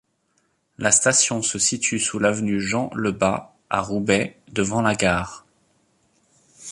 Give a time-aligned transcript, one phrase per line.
[0.79, 5.45] La station se situe sous l'avenue Jean-Lebas à Roubaix devant la gare.